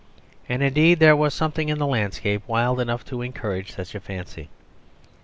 [0.49, 4.49] And, indeed, there was something in the landscape wild enough to encourage such a fancy.